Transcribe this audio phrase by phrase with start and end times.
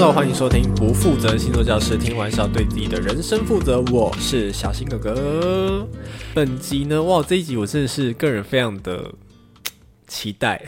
[0.00, 3.80] Hello，欢迎收听不负责星座教室，听完是要对自己的人生负责。
[3.90, 5.84] 我是小新哥哥。
[6.32, 9.10] 本集呢，哇，这一集我真的是个人非常的
[10.06, 10.64] 期待。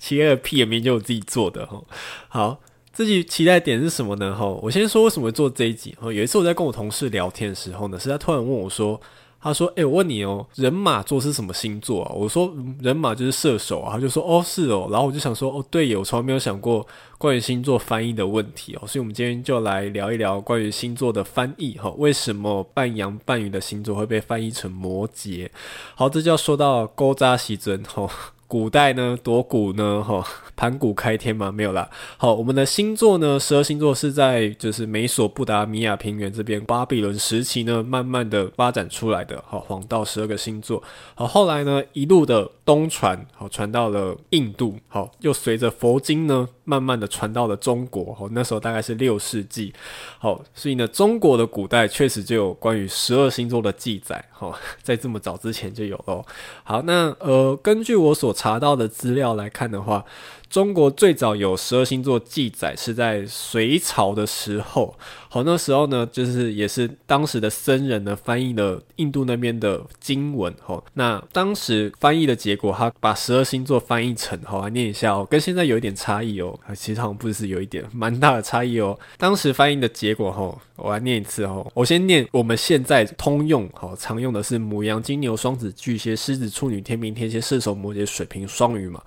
[0.00, 1.84] 期待个屁，也明就我自己做的哈。
[2.28, 4.34] 好，自己期待点是什么呢？
[4.34, 5.94] 哈，我先说为什么做这一集。
[6.00, 8.98] 哈，有一次我在跟我同事聊天的时候呢，是他突然问我说。
[9.44, 16.86] 他说：“哎、我问你哦，人马座是什么星座啊？”我说：“人马就是射手啊。”他就说：“哦，是哦。”然后我就想说：“哦，对，我从来没有想过
[17.18, 21.90] 关于星座翻译的问题哦。”所以，我们今天就来聊一聊关于星座的翻译哈。
[21.98, 25.50] 为什么半羊半鱼的星座会被翻译成摩羯？
[25.94, 28.10] 好，这就要说到勾扎西尊吼。
[28.54, 30.24] 古代呢，夺古呢， 哈，
[30.54, 31.90] 盘古开天嘛，没有啦。
[32.16, 39.42] 好，我们的星座呢，十二星座是在就是美索不达米亚平原这边巴比伦时期呢，慢慢的发展出来的。
[39.44, 40.80] 好，黄道十二个星座。
[41.16, 44.76] 好，后来呢，一路的东传，好，传到了印度。
[44.86, 48.16] 好，又随着佛经呢，慢慢的传到了中国。
[48.18, 49.72] 哦，那时候大概是六世纪。
[50.18, 54.24] 好，所以呢，中国的古代确实就有关于十二星座的记载。
[54.38, 56.24] 哦， 在这么早之前就有了。
[56.62, 60.04] 好，那呃，根据我所查到的资料来看的话，
[60.48, 64.94] 中国最早有十二星座记载是在隋朝的时候。
[65.34, 70.54] 好，那时候呢，就是也是当时的僧人呢翻译了印度那边的经文。
[70.62, 76.56] 好，那当时翻译的结果，他把十二星座翻译成，好，来念一下哦，跟现在有一点差异哦。
[76.76, 78.96] 其实好像不是有一点，蛮大的差异哦。
[79.18, 81.68] 当时翻译的结果，哈，我来念一次哦。
[81.74, 89.02] 我先念我们现在通用，好，常用的是母羊、金牛、双子、巨蟹、狮子、处女、天秤、天蝎、射手、摩羯、水瓶、双鱼嘛。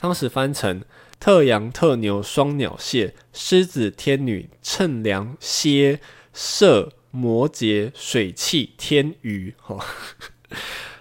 [0.00, 0.82] 当时翻成。
[1.20, 6.00] 特羊、特牛、双鸟、蟹、狮子、天女、秤梁、蝎、
[6.32, 9.54] 射、摩羯、水气、天鱼。
[9.60, 9.84] 哈，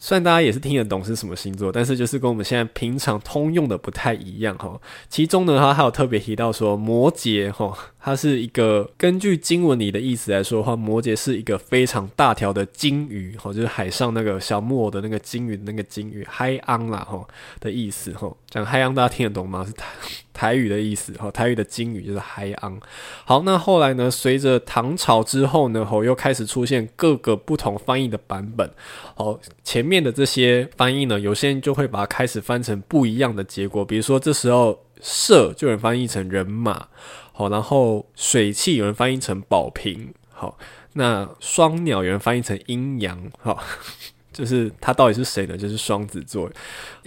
[0.07, 4.57] 虽然大家也是听得懂是什么星座，但是就是跟我们现在平常通用的不太一样。
[4.57, 4.79] 哈，
[5.09, 7.51] 其中呢，他还有特别提到说摩羯。
[7.51, 7.77] 哈。
[7.99, 17.27] 它是一个根据经文里的意思来说的话，摩羯是一个非常大条的鲸鱼，哈，就是海上那个小木偶的那个鲸鱼，那个鲸鱼海昂啦，吼
[17.59, 19.65] 的意思，吼，讲海昂大家听得懂吗？
[19.67, 19.73] 是
[20.37, 22.79] 台语的意思，吼，台语的鲸鱼就是海昂。
[23.25, 28.69] 好，那后来呢，随着唐朝之后呢，吼，又开始出现各个不同翻译的版本，
[29.15, 36.87] 好，前面的这些翻译呢，有些人就会把它开始翻成不一样的结果，比如说这时候射就有人翻译成人马。
[37.33, 40.57] 好，然后水气有人翻译成宝瓶，好，
[40.93, 43.63] 那双鸟有人翻译成阴阳，好，
[44.37, 45.57] 就是它到底是谁呢？
[45.57, 46.47] 就是双子座，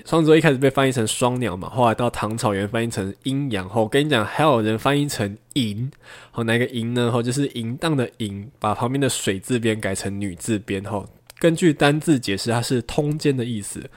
[0.05, 5.89] 双子座一开始被翻译成双鸟嘛，后来到唐朝有人翻译成阴阳，后，跟你讲，还有人翻译成淫，
[6.33, 7.09] 好，哪个淫呢？
[7.13, 11.07] 好，就是淫荡的淫，把旁边的水字边改成女字边，好，
[11.39, 13.89] 根据单字解释，它是通奸的意思，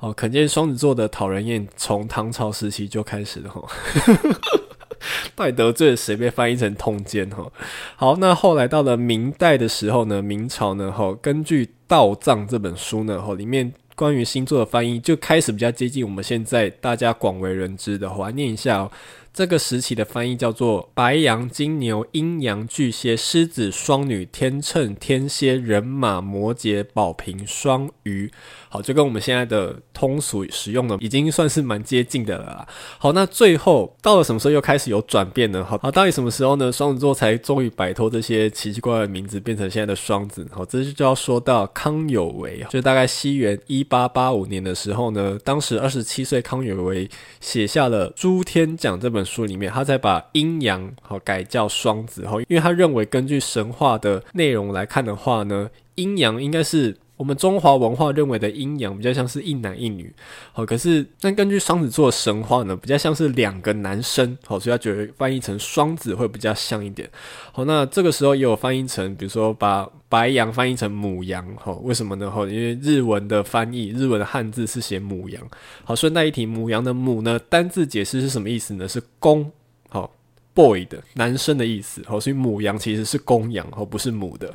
[0.00, 3.62] 哦，可见双子座的讨人厌从唐朝时期就开始了，哈。
[5.34, 6.14] 到底得罪了谁？
[6.14, 7.50] 被翻译成通奸哈。
[7.96, 18.08] 好，那后来到了明代的时候呢，明朝呢，哈，根据《道藏》这本书呢，吼，里面关于星座的翻译就开始比较接近我们现在大家广为人知的。
[18.12, 18.92] 我来念一下哦。
[19.40, 28.30] 这个时期的翻译叫做白羊、金牛、阴阳、巨蟹、狮子、双女、天秤、天蝎、人马、摩羯、宝瓶、双鱼。
[28.68, 32.68] 好，就跟我们现在的通俗使用的已经算是蛮接近的了啦。
[32.98, 35.64] 好，那最后到了什么时候又开始有转变呢？
[35.64, 36.70] 好，好，到底什么时候呢？
[36.70, 40.46] 双子座才终于摆脱这些奇奇怪怪的名字，变成现在的双子。
[40.52, 47.08] 好，这就要说到康有为，就大概西元一八八五年的时候呢，当时二十七岁康有为
[47.40, 52.26] 写下了《诸天讲》这本书里面，他才把阴阳好改叫双子。
[52.26, 56.96] 好，因为他认为根据神话的内容来看的话呢，阴阳应该是。
[57.20, 60.10] 我们中华文化认为的阴阳比较像是一男一女，
[60.54, 67.06] 好，可是但根据双子座的神话呢，比较像是两个男生，好，所以他觉得翻译成双子会比较像一点，
[67.52, 72.30] 好，那这个时候也有翻译成，比如说把白羊翻译成母羊，好，为什么呢？
[72.30, 75.46] 好，因为日文的翻译，日文的汉字是写母羊，
[75.84, 78.88] 好，顺带一提，母羊的母呢，单字解释是什么意思呢？
[78.88, 79.52] 是公，
[79.90, 80.10] 好，
[80.54, 84.52] boy 的男生的意思，哦，所以母羊其实是公羊，哦，不是母的，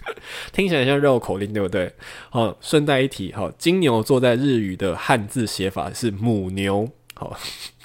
[0.52, 1.92] 听起来像绕口令，对不对？
[2.32, 7.36] 哦，顺带一提，哦，金牛座在日语的汉字写法是母牛，好，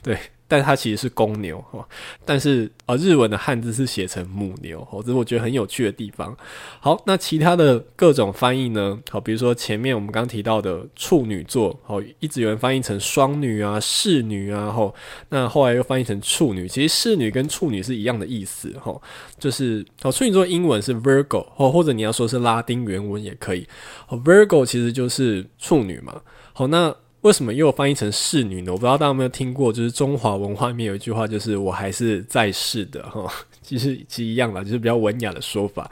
[0.01, 0.17] 对。
[0.53, 1.83] 但它其实是公牛哈，
[2.23, 6.37] 但是呃日文的汉字是写成母牛，哦这是我觉得很有趣的地方。
[6.79, 8.99] 好，那其他的各种翻译呢？
[9.09, 14.93] 好，比如说前面我们刚提到的处女座，好，一直有人翻译成双女啊、侍女啊，吼，
[15.29, 16.67] 那后来又翻译成处女。
[16.67, 19.01] 其实侍女跟处女是一样的意思，吼，
[19.39, 23.67] 就是哦，处女座英文是 Virgo，或或者你要说是拉丁原文也可以。
[24.07, 26.21] 哦，Virgo 其实就是处女嘛。
[26.53, 26.95] 好，那。
[27.23, 28.71] 为什么又翻译成侍女呢？
[28.71, 33.31] 我不知道大家有没有听过，就是中华文化里面有一句话，就是“我还是在世的”哈，
[33.63, 35.89] 其实其实一样啦，就是比较文雅的说法。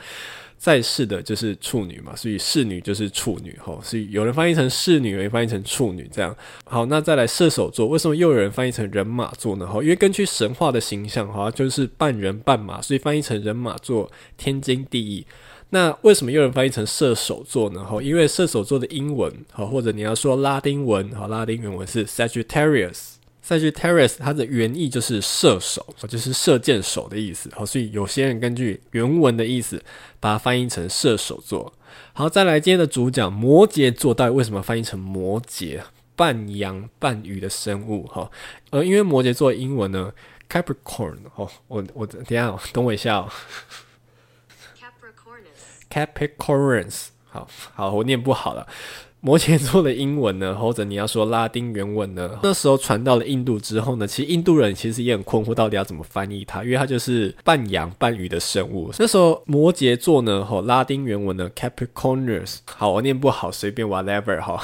[0.57, 6.35] 在世的就是处女嘛，所以侍女就是处女哈，所以有人翻译成侍女，有人翻译成处女这样。
[6.65, 9.65] 好，那再来射手座，为什么又有人翻译成人马座呢？
[9.65, 15.25] 哈，因为根据神话的形象哈，就是半人半马，所以翻译成人马座天经地义。
[15.73, 17.83] 那为什么有人翻译成射手座呢？
[17.83, 27.49] 哈，因为射手座的英文，哈，或者你要说拉丁文，哈，拉丁原文是 Sagittarius，Sagittarius 它的原意就是射手，就是射箭手的意思。
[27.55, 29.81] 好，所以有些人根据原文的意思，
[30.19, 31.73] 把它翻译成射手座。
[32.13, 35.79] 好，再来今天的主讲摩羯座，到底为什么翻译成摩羯？
[36.13, 38.29] 半羊半鱼的生物，哈，
[38.69, 40.13] 呃，因为摩羯座英文呢
[40.47, 43.29] ，Capricorn，哦，我我等一下，等我一下哦。
[45.91, 48.65] Capricorns，好好，我念不好了。
[49.23, 58.91] 摩羯座的英文呢， 或者你要说拉丁原文呢，那时候传到了印度之后呢，其实印度人其实也很困惑，到底要怎么翻译它，因为它就是半羊半鱼的生物。
[58.97, 64.59] 那时候摩羯座呢，吼，拉丁原文呢，Capricornus，好，我念不好，随便 whatever，哈。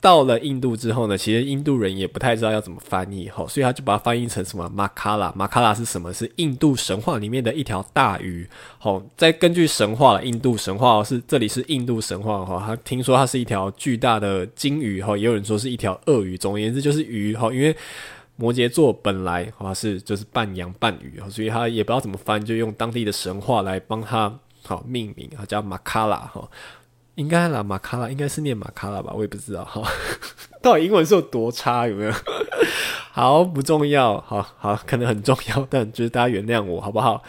[0.00, 5.32] 到了印度之后呢，其实印度人也不太知道要怎么翻译，吼，所以他就把它翻译成什么马卡拉。
[5.34, 6.12] 马卡拉是什么？
[6.12, 8.48] 是印度神话里面的一条大鱼。
[8.78, 16.38] 好，再根据神话，印度神话是这里是印度神话哈，他听说它是一条巨大的金鱼哈，也有人说是一条鳄鱼。
[16.38, 17.74] 总而言之就是鱼哈，因为
[18.36, 24.32] 摩羯座本来哈是就是半羊半鱼，所以他也不知道怎么翻，就用当地的神话来帮他
[24.64, 26.48] 好命名啊，叫马卡拉哈。
[27.18, 29.82] 应该啦，马卡拉应该是念马卡拉吧，我也不知道哈。
[30.62, 32.12] 到底英文是有多差，有没有？
[33.10, 37.20] 好，不重要，好好，可能很重要，但就是大家原谅我好不好？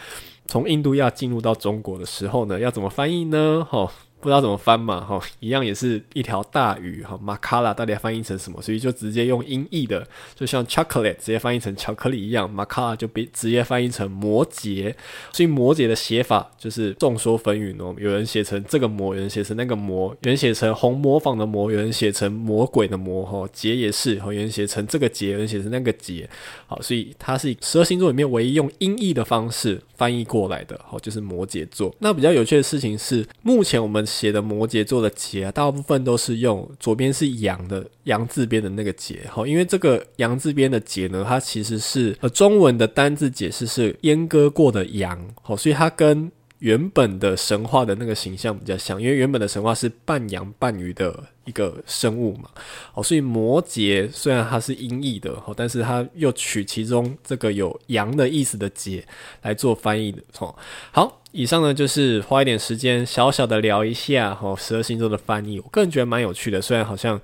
[0.46, 3.66] 从印度亚进入到中国的时候呢，要怎么翻译呢？
[3.68, 3.90] 哈。
[4.20, 8.60] 不知道怎么翻嘛，哈，一样也是一条大鱼，哈，马卡拉到底翻译成什么？
[8.60, 14.94] 所以就直接用音译的，就像 chocolate 直接翻译成巧克力一样，马卡拉就被直接翻译成摩羯。
[15.32, 26.28] 所以摩羯的写法就是众说纷纭哦，有人写成这个魔，有人写成那个魔，有人写成红模仿的魔，有人写成魔鬼的魔，哈，劫也是，哈有人写成这个劫，有人写成那个劫，
[26.66, 31.94] 好，所以它是十二星座里面唯一用音译的方式翻译过来的，好，就是摩羯座。
[32.00, 52.48] 那比较有趣的事情是，目前我们写的摩羯座的羯啊，大部分都是用左边是羊的羊字边的那个羯，哈，因为这个羊字边的羯呢，它其实是呃中文的单字解释是阉割过的羊，好，所以它跟原本的神话的那个形象比较像，因为原本的神话是半羊半鱼的一个生物嘛，
[52.94, 59.02] 哦，所以摩羯虽然它是音译的，但是它又取其中这个有羊的意思的羯
[59.42, 60.54] 来做翻译的，哦，
[60.92, 67.20] 好，以上呢就是花一点时间小小的聊一下哦，十二星座的翻译，我个人觉得蛮有趣的，虽然好像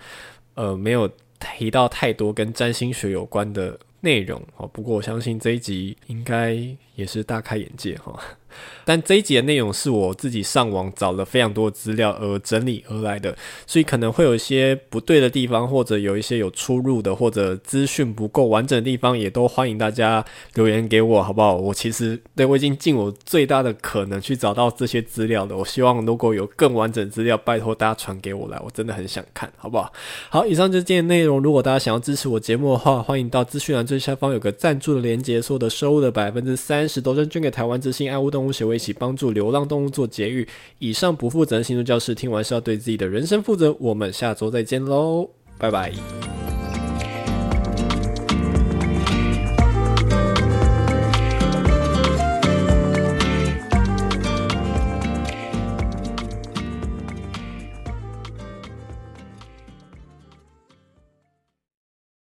[0.54, 6.54] 呃没有提到太多跟占星学有关的内容，哦，不过我相信这一集应该
[6.96, 8.18] 也是大开眼界哈。
[8.86, 13.36] 但这一集的内容是我自己上网找了非常多资料而整理而来的，
[13.66, 20.24] 所以可能会有一些不对的地方，或者有一些有出入的，或者资讯不够完整的地方，也都欢迎大家
[20.54, 21.54] 留言给我，好不好？
[21.54, 25.54] 我其实对我已经尽我最大的可能去找到这些资料的。
[25.54, 29.92] 我希望如果有更完整资料，拜托大家传给我来，我真的很想看，好不好？
[30.30, 31.42] 好，以上就是今天内容。
[31.42, 38.76] 如果大家想要支持我节目的话，欢迎到资讯栏最下方有个赞助的连接，所有的收入的百分之三十都捐捐给台湾之星爱护动物协会。
[38.76, 40.46] 一起帮助流浪动物做节育。
[40.78, 43.74] 以上不负责任星座教室，听完是要对自己的人生负责。
[43.80, 46.15] 我们下周再见喽，拜拜。